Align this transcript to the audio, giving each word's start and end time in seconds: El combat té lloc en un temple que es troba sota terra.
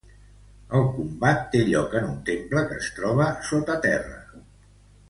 El 0.79 0.87
combat 0.95 1.43
té 1.55 1.61
lloc 1.67 1.95
en 2.01 2.09
un 2.09 2.17
temple 2.33 2.65
que 2.73 2.81
es 2.85 2.91
troba 2.99 3.31
sota 3.53 3.79
terra. 3.89 4.21